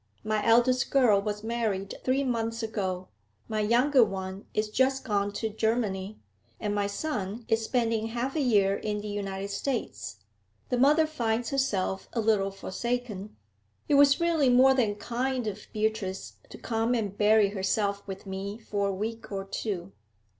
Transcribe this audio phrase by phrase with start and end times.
[0.23, 3.09] My eldest girl was married three months ago,
[3.47, 6.17] my younger one is just gone to Germany,
[6.59, 10.17] and my son is spending half a year in the United States;
[10.69, 13.35] the mother finds herself a little forsaken.
[13.87, 18.57] It was really more than kind of Beatrice to come and bury herself with me
[18.57, 19.91] for a week or two.'